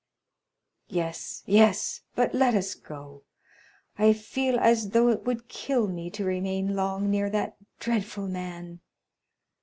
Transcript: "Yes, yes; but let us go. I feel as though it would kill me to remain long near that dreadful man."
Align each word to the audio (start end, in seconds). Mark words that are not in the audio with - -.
"Yes, 0.89 1.43
yes; 1.45 2.01
but 2.15 2.33
let 2.33 2.55
us 2.55 2.73
go. 2.73 3.21
I 3.99 4.13
feel 4.13 4.57
as 4.57 4.89
though 4.89 5.09
it 5.09 5.25
would 5.25 5.47
kill 5.47 5.87
me 5.87 6.09
to 6.09 6.25
remain 6.25 6.75
long 6.75 7.11
near 7.11 7.29
that 7.29 7.57
dreadful 7.77 8.27
man." 8.27 8.79